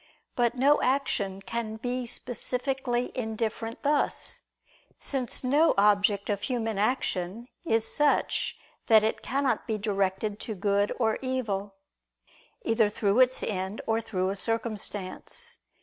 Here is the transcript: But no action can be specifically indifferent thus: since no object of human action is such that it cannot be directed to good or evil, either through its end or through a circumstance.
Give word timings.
But 0.35 0.55
no 0.55 0.81
action 0.81 1.43
can 1.43 1.75
be 1.75 2.07
specifically 2.07 3.11
indifferent 3.15 3.83
thus: 3.83 4.41
since 4.97 5.43
no 5.43 5.75
object 5.77 6.27
of 6.27 6.41
human 6.41 6.79
action 6.79 7.47
is 7.65 7.85
such 7.87 8.57
that 8.87 9.03
it 9.03 9.21
cannot 9.21 9.67
be 9.67 9.77
directed 9.77 10.39
to 10.39 10.55
good 10.55 10.91
or 10.97 11.19
evil, 11.21 11.75
either 12.63 12.89
through 12.89 13.19
its 13.19 13.43
end 13.43 13.79
or 13.85 14.01
through 14.01 14.31
a 14.31 14.35
circumstance. 14.35 15.59